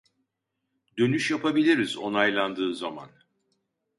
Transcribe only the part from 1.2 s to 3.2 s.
yapabiliriz onaylandığı zaman